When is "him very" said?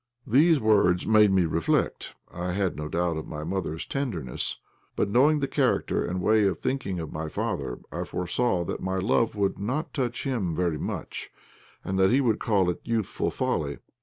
10.23-10.79